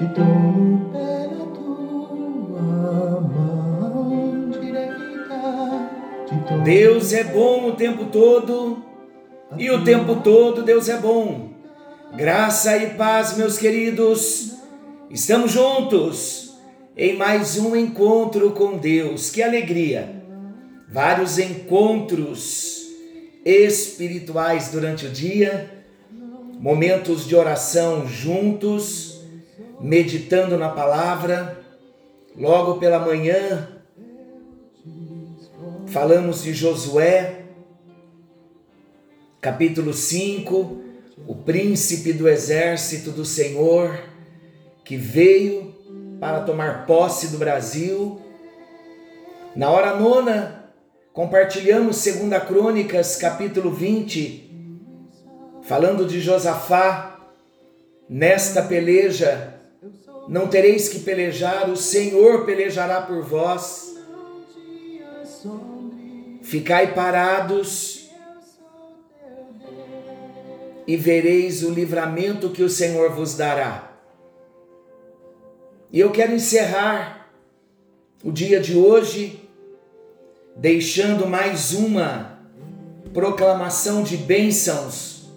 [0.00, 5.90] Te pela tua mão direita.
[6.64, 8.82] Deus é bom o tempo todo
[9.58, 11.50] e o tempo todo Deus é bom.
[12.16, 14.54] Graça e paz, meus queridos.
[15.10, 16.54] Estamos juntos
[16.96, 19.28] em mais um encontro com Deus.
[19.28, 20.24] Que alegria!
[20.88, 22.86] Vários encontros
[23.44, 25.84] espirituais durante o dia,
[26.58, 29.19] momentos de oração juntos,
[29.80, 31.58] meditando na palavra.
[32.36, 33.68] Logo pela manhã,
[35.86, 37.44] falamos de Josué,
[39.40, 40.84] capítulo 5,
[41.26, 43.98] o príncipe do exército do Senhor,
[44.84, 45.74] que veio
[46.20, 48.20] para tomar posse do Brasil.
[49.56, 50.72] Na hora nona,
[51.12, 54.78] compartilhamos 2 Crônicas, capítulo 20,
[55.62, 57.18] falando de Josafá,
[58.08, 59.59] nesta peleja,
[60.30, 63.96] não tereis que pelejar, o Senhor pelejará por vós.
[66.40, 68.08] Ficai parados
[70.86, 73.92] e vereis o livramento que o Senhor vos dará.
[75.92, 77.32] E eu quero encerrar
[78.22, 79.50] o dia de hoje
[80.54, 82.38] deixando mais uma
[83.12, 85.28] proclamação de bênçãos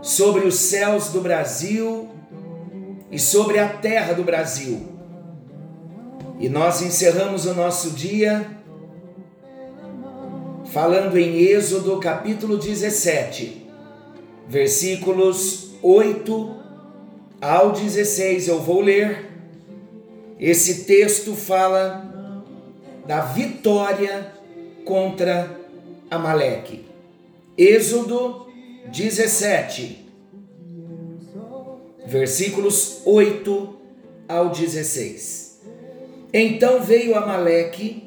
[0.00, 2.17] sobre os céus do Brasil
[3.10, 4.86] e sobre a terra do Brasil.
[6.38, 8.46] E nós encerramos o nosso dia
[10.66, 13.68] falando em Êxodo capítulo 17
[14.48, 16.56] versículos 8
[17.40, 18.48] ao 16.
[18.48, 19.26] Eu vou ler.
[20.40, 22.44] Esse texto fala
[23.06, 24.32] da vitória
[24.84, 25.58] contra
[26.10, 26.86] Amaleque.
[27.56, 28.46] Êxodo
[28.86, 30.07] 17,
[32.08, 33.76] versículos 8
[34.28, 35.60] ao 16.
[36.32, 38.02] Então veio Amaleque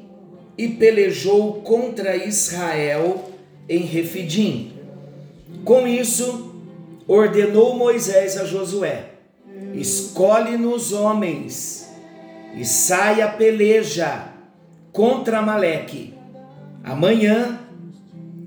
[0.58, 3.30] e pelejou contra Israel
[3.68, 4.72] em Refidim
[5.64, 6.54] com isso,
[7.06, 9.10] ordenou Moisés a Josué:
[9.74, 11.88] Escolhe-nos homens
[12.56, 14.32] e saia peleja
[14.92, 16.14] contra Amaleque.
[16.82, 17.60] Amanhã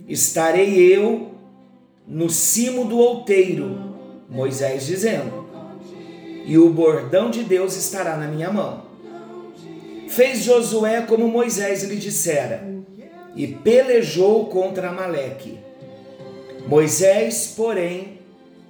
[0.09, 1.31] estarei eu
[2.05, 3.95] no cimo do outeiro,
[4.29, 5.44] Moisés dizendo,
[6.45, 8.83] e o bordão de Deus estará na minha mão.
[10.07, 12.63] Fez Josué como Moisés lhe dissera,
[13.35, 15.57] e pelejou contra Amaleque.
[16.67, 18.19] Moisés, porém,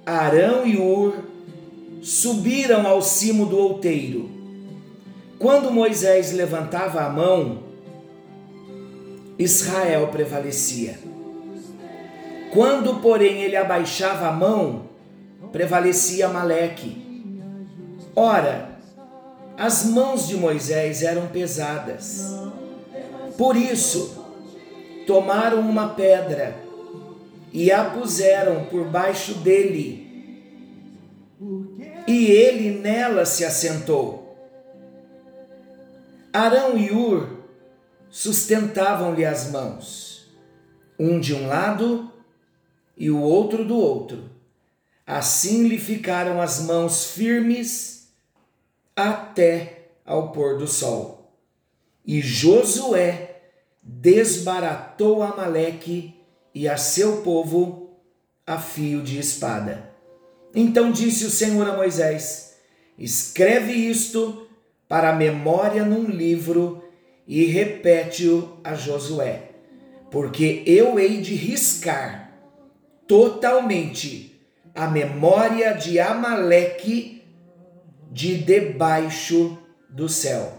[0.04, 1.14] Arão e Ur
[2.02, 4.30] subiram ao cimo do outeiro.
[5.38, 7.62] Quando Moisés levantava a mão,
[9.38, 10.98] Israel prevalecia.
[12.52, 14.86] Quando, porém, ele abaixava a mão,
[15.52, 17.05] prevalecia Maleque.
[18.18, 18.70] Ora,
[19.58, 22.34] as mãos de Moisés eram pesadas.
[23.36, 24.24] Por isso,
[25.06, 26.56] tomaram uma pedra
[27.52, 30.06] e a puseram por baixo dele,
[32.08, 34.34] e ele nela se assentou.
[36.32, 37.40] Arão e Ur
[38.08, 40.26] sustentavam-lhe as mãos,
[40.98, 42.10] um de um lado
[42.96, 44.30] e o outro do outro.
[45.06, 47.95] Assim lhe ficaram as mãos firmes
[48.96, 51.30] até ao pôr do sol.
[52.04, 53.42] E Josué
[53.82, 56.14] desbaratou Amaleque
[56.54, 58.00] e a seu povo
[58.46, 59.92] a fio de espada.
[60.54, 62.56] Então disse o Senhor a Moisés:
[62.98, 64.48] Escreve isto
[64.88, 66.82] para memória num livro
[67.26, 69.50] e repete-o a Josué,
[70.10, 72.32] porque eu hei de riscar
[73.06, 74.40] totalmente
[74.74, 77.15] a memória de Amaleque
[78.10, 79.58] de debaixo
[79.88, 80.52] do céu.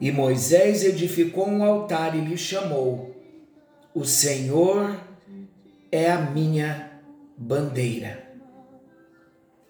[0.00, 3.14] E Moisés edificou um altar e lhe chamou
[3.94, 5.00] o Senhor
[5.92, 7.00] é a minha
[7.38, 8.28] bandeira.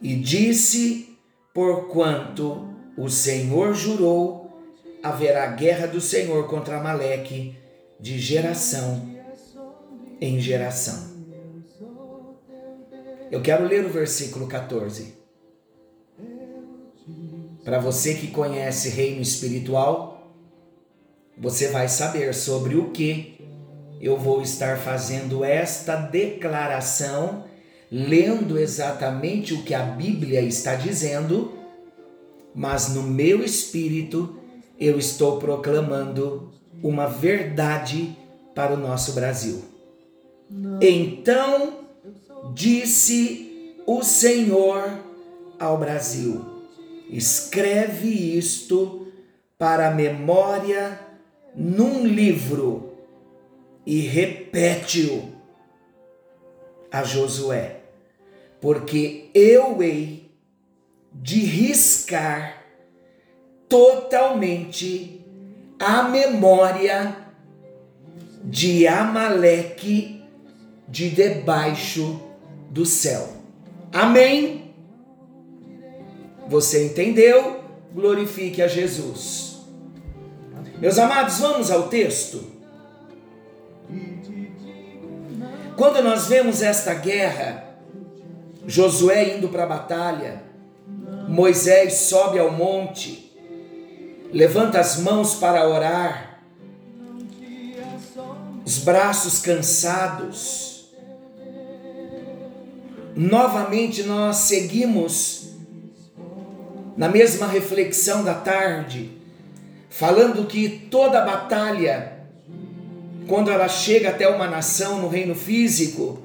[0.01, 1.19] E disse:
[1.53, 4.59] Porquanto o Senhor jurou,
[5.03, 7.55] haverá guerra do Senhor contra Amaleque
[8.01, 9.15] de geração
[10.21, 11.13] em geração.
[13.31, 15.24] Eu quero ler o versículo 14.
[17.65, 20.31] Para você que conhece reino espiritual,
[21.37, 23.41] você vai saber sobre o que
[24.01, 27.45] eu vou estar fazendo esta declaração,
[27.91, 31.53] lendo exatamente o que a Bíblia está dizendo,
[32.55, 34.39] mas no meu espírito
[34.79, 36.53] eu estou proclamando
[36.83, 38.15] uma verdade
[38.55, 39.65] para o nosso Brasil.
[40.83, 41.79] Então
[42.53, 44.99] disse o Senhor
[45.59, 46.54] ao Brasil:
[47.17, 49.07] escreve isto
[49.57, 50.99] para a memória
[51.55, 52.95] num livro
[53.87, 55.33] e repete-o
[56.91, 57.83] a Josué,
[58.61, 60.33] porque eu hei
[61.13, 62.65] de riscar
[63.69, 65.25] totalmente
[65.79, 67.17] a memória
[68.43, 70.25] de Amaleque
[70.89, 72.21] de debaixo
[72.71, 73.29] do céu.
[73.93, 74.64] Amém?
[76.49, 77.61] Você entendeu?
[77.93, 79.59] Glorifique a Jesus.
[80.79, 82.45] Meus amados, vamos ao texto.
[85.77, 87.65] Quando nós vemos esta guerra,
[88.67, 90.43] Josué indo para a batalha,
[91.29, 93.33] Moisés sobe ao monte,
[94.33, 96.41] levanta as mãos para orar,
[98.65, 100.93] os braços cansados.
[103.17, 105.44] Novamente nós seguimos
[106.97, 109.11] na mesma reflexão da tarde,
[109.91, 112.13] falando que toda batalha,
[113.27, 116.23] quando ela chega até uma nação no reino físico,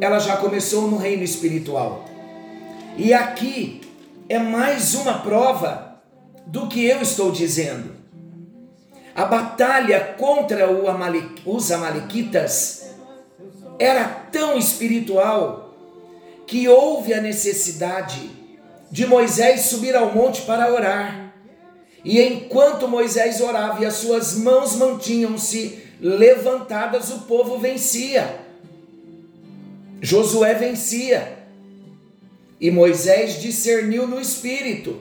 [0.00, 2.04] ela já começou no reino espiritual.
[2.96, 3.80] E aqui
[4.28, 6.00] é mais uma prova
[6.46, 7.92] do que eu estou dizendo.
[9.14, 10.68] A batalha contra
[11.46, 12.90] os Amalequitas
[13.78, 15.74] era tão espiritual
[16.46, 18.43] que houve a necessidade
[18.90, 21.32] de Moisés subir ao monte para orar.
[22.04, 28.40] E enquanto Moisés orava e as suas mãos mantinham-se levantadas, o povo vencia.
[30.02, 31.38] Josué vencia.
[32.60, 35.00] E Moisés discerniu no espírito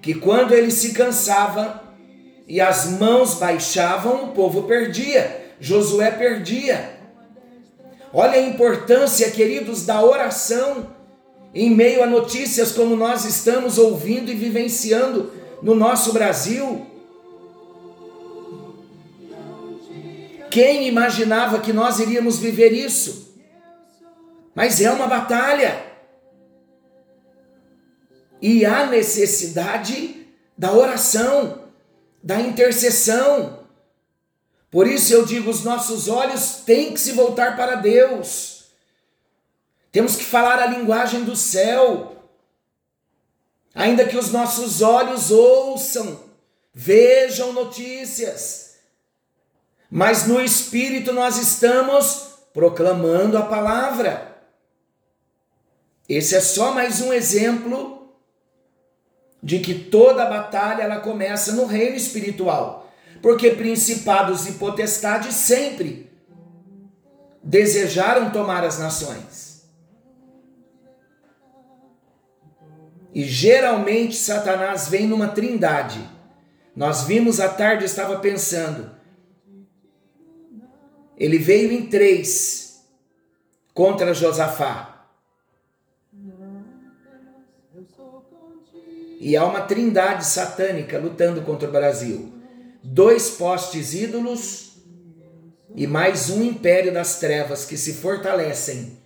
[0.00, 1.82] que quando ele se cansava
[2.46, 6.96] e as mãos baixavam, o povo perdia, Josué perdia.
[8.12, 10.94] Olha a importância, queridos, da oração
[11.56, 15.32] em meio a notícias como nós estamos ouvindo e vivenciando
[15.62, 16.86] no nosso Brasil.
[20.50, 23.34] Quem imaginava que nós iríamos viver isso?
[24.54, 25.82] Mas é uma batalha.
[28.42, 30.26] E há necessidade
[30.58, 31.62] da oração,
[32.22, 33.60] da intercessão.
[34.70, 38.55] Por isso eu digo: os nossos olhos têm que se voltar para Deus.
[39.96, 42.16] Temos que falar a linguagem do céu.
[43.74, 46.20] Ainda que os nossos olhos ouçam,
[46.74, 48.74] vejam notícias,
[49.90, 54.36] mas no espírito nós estamos proclamando a palavra.
[56.06, 58.14] Esse é só mais um exemplo
[59.42, 62.92] de que toda batalha ela começa no reino espiritual,
[63.22, 66.12] porque principados e potestades sempre
[67.42, 69.45] desejaram tomar as nações.
[73.16, 76.06] E geralmente Satanás vem numa trindade.
[76.76, 78.90] Nós vimos à tarde, estava pensando.
[81.16, 82.86] Ele veio em três
[83.72, 85.08] contra Josafá.
[89.18, 92.30] E há uma trindade satânica lutando contra o Brasil:
[92.82, 94.76] dois postes ídolos
[95.74, 98.98] e mais um império das trevas que se fortalecem,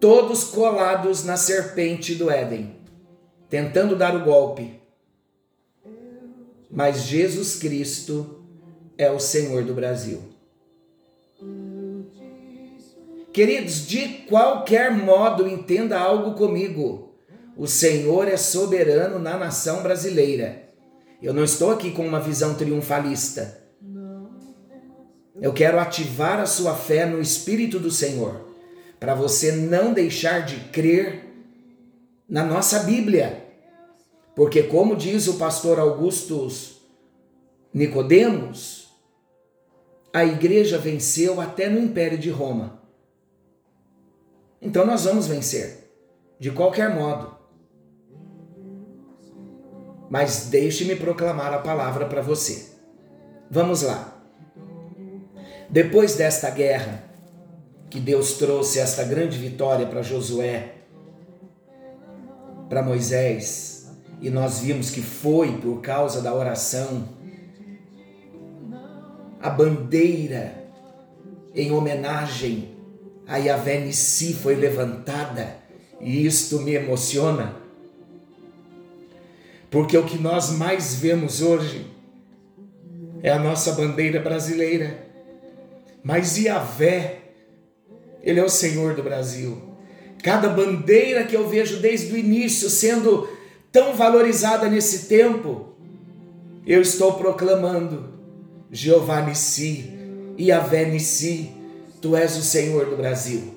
[0.00, 2.76] todos colados na serpente do Éden,
[3.48, 4.80] tentando dar o golpe.
[6.70, 8.44] Mas Jesus Cristo
[8.96, 10.22] é o Senhor do Brasil.
[13.32, 17.14] Queridos, de qualquer modo entenda algo comigo.
[17.56, 20.68] O Senhor é soberano na nação brasileira.
[21.20, 23.62] Eu não estou aqui com uma visão triunfalista.
[25.40, 28.47] Eu quero ativar a sua fé no Espírito do Senhor,
[28.98, 31.24] para você não deixar de crer
[32.28, 33.44] na nossa Bíblia.
[34.34, 36.80] Porque como diz o pastor Augustus
[37.72, 38.88] Nicodemos,
[40.12, 42.82] a igreja venceu até no Império de Roma.
[44.60, 45.90] Então nós vamos vencer,
[46.38, 47.38] de qualquer modo
[50.10, 52.70] mas deixe-me proclamar a palavra para você.
[53.50, 54.14] Vamos lá.
[55.68, 57.04] Depois desta guerra,
[57.90, 60.74] que Deus trouxe esta grande vitória para Josué,
[62.68, 63.90] para Moisés,
[64.20, 67.08] e nós vimos que foi por causa da oração,
[69.40, 70.64] a bandeira
[71.54, 72.76] em homenagem
[73.26, 75.56] a Yahvé Nissi foi levantada,
[76.00, 77.68] e isto me emociona
[79.70, 81.86] porque o que nós mais vemos hoje
[83.22, 85.06] é a nossa bandeira brasileira.
[86.02, 87.27] Mas Yahvé,
[88.28, 89.56] Ele é o Senhor do Brasil.
[90.22, 93.26] Cada bandeira que eu vejo desde o início sendo
[93.72, 95.70] tão valorizada nesse tempo,
[96.66, 98.12] eu estou proclamando:
[98.70, 99.94] Jeová Nissi,
[100.38, 101.52] Yahvé Nissi,
[102.02, 103.54] Tu és o Senhor do Brasil.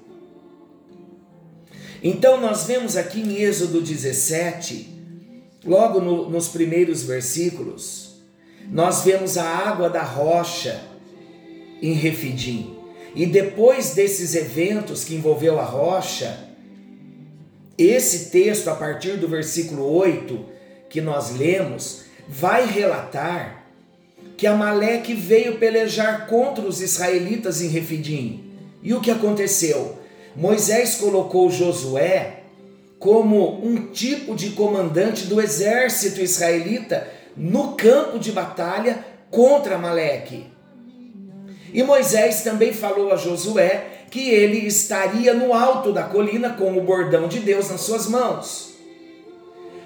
[2.01, 4.88] Então nós vemos aqui em Êxodo 17,
[5.66, 8.22] logo no, nos primeiros versículos,
[8.70, 10.82] nós vemos a água da rocha
[11.82, 12.80] em Refidim.
[13.13, 16.48] E depois desses eventos que envolveu a rocha,
[17.77, 20.46] esse texto, a partir do versículo 8
[20.89, 23.65] que nós lemos, vai relatar
[24.38, 28.51] que Amaleque veio pelejar contra os israelitas em Refidim.
[28.82, 30.00] E o que aconteceu?
[30.36, 32.41] Moisés colocou Josué
[32.98, 40.46] como um tipo de comandante do exército israelita no campo de batalha contra Amaleque.
[41.74, 46.84] E Moisés também falou a Josué que ele estaria no alto da colina com o
[46.84, 48.74] bordão de Deus nas suas mãos.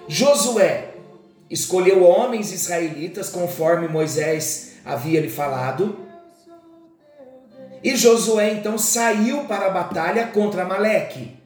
[0.07, 0.95] Josué
[1.49, 5.99] escolheu homens israelitas conforme Moisés havia lhe falado.
[7.83, 11.37] E Josué então saiu para a batalha contra Maleque.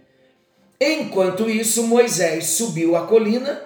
[0.80, 3.62] Enquanto isso, Moisés subiu a colina,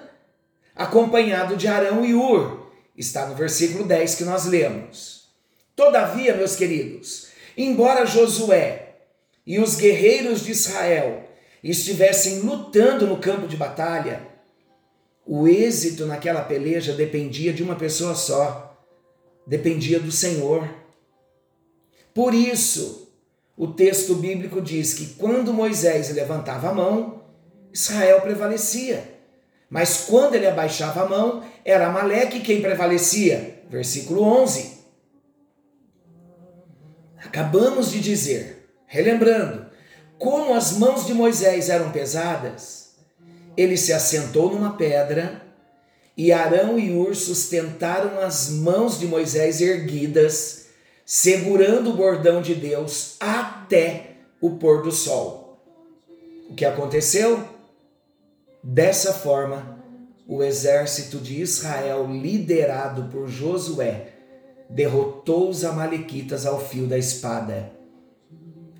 [0.74, 2.66] acompanhado de Arão e Ur.
[2.96, 5.23] Está no versículo 10 que nós lemos.
[5.76, 8.94] Todavia, meus queridos, embora Josué
[9.46, 11.24] e os guerreiros de Israel
[11.62, 14.28] estivessem lutando no campo de batalha,
[15.26, 18.78] o êxito naquela peleja dependia de uma pessoa só,
[19.46, 20.68] dependia do Senhor.
[22.12, 23.12] Por isso,
[23.56, 27.24] o texto bíblico diz que quando Moisés levantava a mão,
[27.72, 29.12] Israel prevalecia.
[29.68, 33.62] Mas quando ele abaixava a mão, era Amaleque quem prevalecia.
[33.68, 34.83] Versículo 11.
[37.34, 39.66] Acabamos de dizer, relembrando,
[40.20, 42.90] como as mãos de Moisés eram pesadas,
[43.56, 45.42] ele se assentou numa pedra
[46.16, 50.66] e Arão e Ur sustentaram as mãos de Moisés erguidas,
[51.04, 55.60] segurando o bordão de Deus até o pôr do sol.
[56.48, 57.48] O que aconteceu?
[58.62, 59.76] Dessa forma,
[60.28, 64.13] o exército de Israel, liderado por Josué,
[64.68, 67.72] derrotou os Amalequitas ao fio da espada.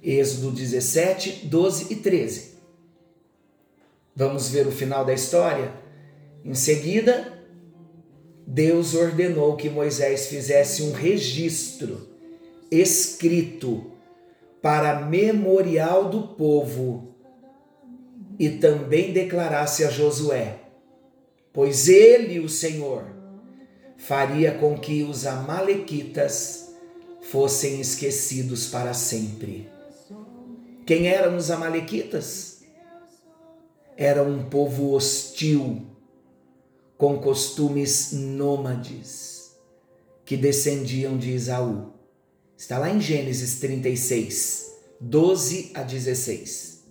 [0.03, 2.55] Êxodo 17, 12 e 13.
[4.15, 5.73] Vamos ver o final da história?
[6.45, 7.33] Em seguida,
[8.47, 12.09] Deus ordenou que Moisés fizesse um registro
[12.71, 13.93] escrito
[14.61, 17.15] para memorial do povo
[18.39, 20.59] e também declarasse a Josué:
[21.53, 23.14] Pois ele, o Senhor,
[23.97, 26.75] faria com que os Amalequitas
[27.23, 29.69] fossem esquecidos para sempre.
[30.87, 32.59] Quem eram os Amalequitas?
[33.97, 35.87] Era um povo hostil,
[36.99, 39.53] com costumes nômades,
[40.25, 41.93] que descendiam de Isaú.
[42.57, 46.85] Está lá em Gênesis 36, 12 a 16.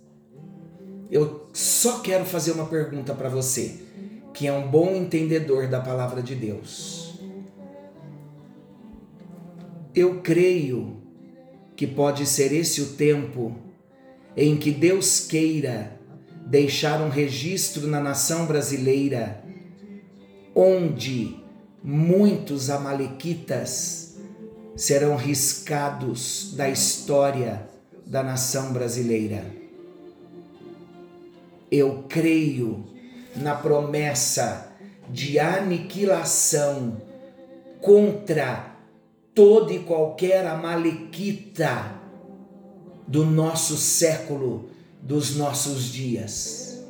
[1.10, 3.76] Eu só quero fazer uma pergunta para você,
[4.34, 7.04] que é um bom entendedor da palavra de Deus
[9.94, 10.96] eu creio
[11.76, 13.56] que pode ser esse o tempo
[14.36, 15.98] em que Deus queira
[16.46, 19.42] deixar um registro na nação brasileira
[20.54, 21.36] onde
[21.82, 24.18] muitos amalequitas
[24.76, 27.68] serão riscados da história
[28.04, 29.44] da nação brasileira.
[31.70, 32.84] Eu creio
[33.36, 34.72] na promessa
[35.08, 37.00] de aniquilação
[37.80, 38.74] contra
[39.34, 41.92] toda e qualquer amalequita
[43.06, 44.70] do nosso século,
[45.02, 46.82] dos nossos dias.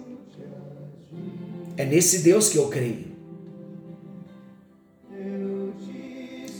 [1.76, 3.14] É nesse Deus que eu creio.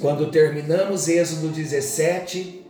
[0.01, 2.63] Quando terminamos Êxodo 17,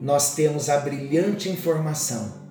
[0.00, 2.43] nós temos a brilhante informação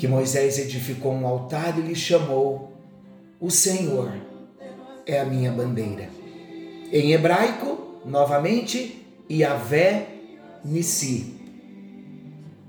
[0.00, 2.72] que Moisés edificou um altar e lhe chamou:
[3.38, 4.10] O Senhor
[5.04, 6.08] é a minha bandeira.
[6.90, 10.08] Em hebraico, novamente, Yahvé
[10.64, 11.34] Nissi.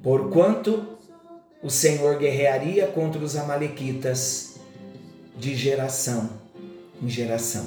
[0.03, 0.97] Porquanto
[1.63, 4.55] o Senhor guerrearia contra os Amalequitas
[5.37, 6.29] de geração
[7.01, 7.65] em geração.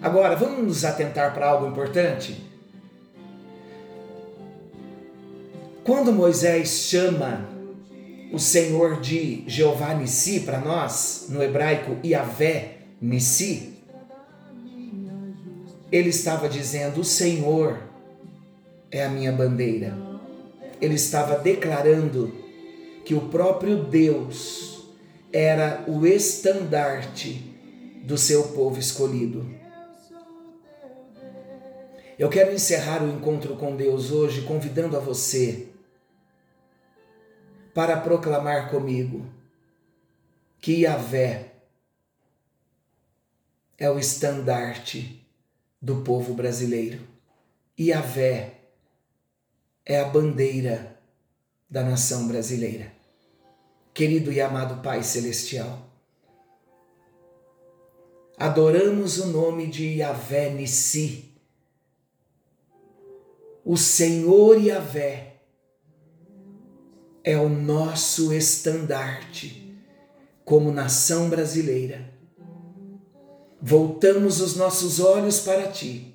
[0.00, 2.42] Agora, vamos nos atentar para algo importante?
[5.84, 7.52] Quando Moisés chama
[8.32, 13.74] o Senhor de Jeová Nissi para nós, no hebraico Yahvé Nissi,
[15.92, 17.78] ele estava dizendo: O Senhor
[18.90, 19.94] é a minha bandeira.
[20.80, 22.34] ele estava declarando
[23.04, 24.88] que o próprio Deus
[25.32, 27.54] era o estandarte
[28.04, 29.48] do seu povo escolhido.
[32.18, 35.71] Eu quero encerrar o encontro com Deus hoje convidando a você
[37.74, 39.26] para proclamar comigo
[40.60, 41.52] que Yahvé
[43.78, 45.26] é o estandarte
[45.80, 47.00] do povo brasileiro.
[47.78, 48.60] Yahvé
[49.84, 50.96] é a bandeira
[51.68, 52.92] da nação brasileira.
[53.94, 55.90] Querido e amado Pai Celestial,
[58.38, 61.30] adoramos o nome de Yahvé Nissi,
[63.64, 65.31] o Senhor Yahvé
[67.24, 69.78] é o nosso estandarte
[70.44, 72.10] como nação brasileira.
[73.60, 76.14] Voltamos os nossos olhos para ti.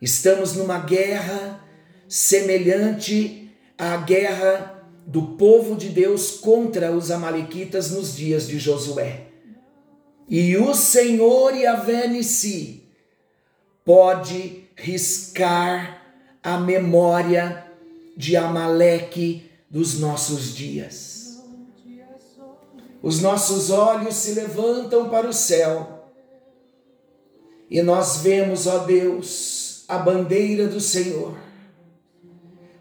[0.00, 1.64] Estamos numa guerra
[2.08, 9.26] semelhante à guerra do povo de Deus contra os Amalequitas nos dias de Josué.
[10.28, 12.84] E o Senhor Yahvé Nissi
[13.84, 16.02] pode riscar
[16.42, 17.66] a memória
[18.16, 21.42] de Amaleque dos nossos dias.
[23.02, 26.10] Os nossos olhos se levantam para o céu
[27.70, 31.36] e nós vemos, ó Deus, a bandeira do Senhor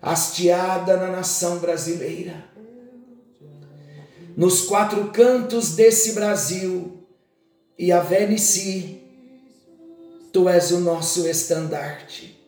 [0.01, 2.45] hasteada na nação brasileira.
[4.37, 6.95] Nos quatro cantos desse Brasil,
[7.77, 9.01] e a Venice,
[10.31, 12.39] tu és o nosso estandarte.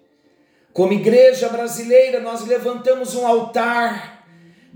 [0.72, 4.17] Como igreja brasileira, nós levantamos um altar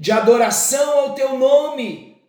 [0.01, 2.20] de adoração ao teu nome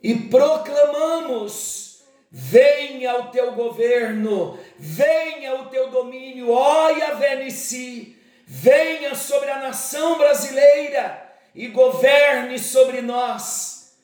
[0.00, 8.16] e proclamamos: venha o teu governo, venha o teu domínio, olha, Venice
[8.46, 11.20] venha sobre a nação brasileira
[11.52, 13.96] e governe sobre nós,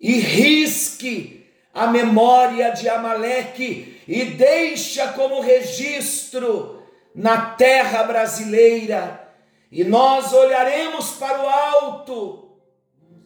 [0.00, 6.82] e risque a memória de Amaleque e deixa como registro
[7.14, 9.27] na terra brasileira,
[9.70, 12.48] e nós olharemos para o alto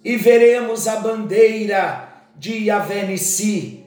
[0.05, 3.85] e veremos a bandeira de Yavenici,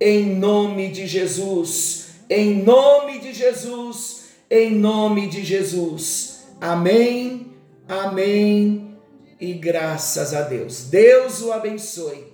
[0.00, 6.44] em nome de Jesus, em nome de Jesus em nome de Jesus.
[6.60, 7.54] Amém,
[7.88, 8.96] amém
[9.40, 10.84] e graças a Deus.
[10.84, 12.32] Deus o abençoe.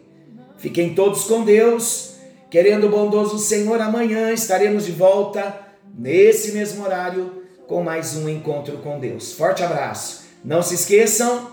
[0.59, 2.17] Fiquem todos com Deus.
[2.51, 5.61] Querendo o bondoso Senhor, amanhã estaremos de volta
[5.97, 7.40] nesse mesmo horário
[7.71, 9.33] com mais um encontro com Deus.
[9.33, 10.25] Forte abraço.
[10.45, 11.53] Não se esqueçam,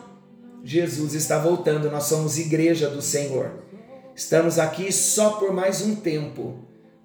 [0.63, 1.91] Jesus está voltando.
[1.91, 3.51] Nós somos igreja do Senhor.
[4.15, 6.55] Estamos aqui só por mais um tempo.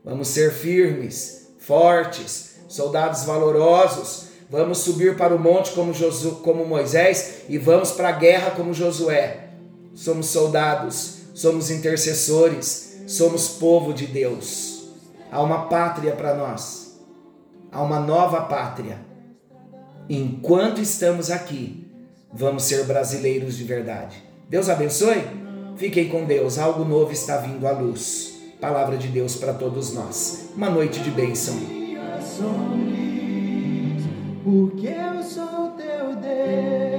[0.02, 4.28] Vamos ser firmes, fortes soldados valorosos.
[4.48, 8.72] Vamos subir para o monte como, Josu, como Moisés e vamos para a guerra como
[8.72, 9.50] Josué.
[9.94, 14.84] Somos soldados, somos intercessores, somos povo de Deus.
[15.30, 16.81] Há uma pátria para nós,
[17.72, 18.98] há uma nova pátria.
[20.08, 21.90] Enquanto estamos aqui,
[22.32, 24.22] vamos ser brasileiros de verdade.
[24.48, 25.22] Deus abençoe.
[25.76, 28.38] Fiquem com Deus, algo novo está vindo à luz.
[28.60, 30.50] Palavra de Deus para todos nós.
[30.54, 31.82] Uma noite de bênção
[34.44, 36.91] porque eu sou teu Deus.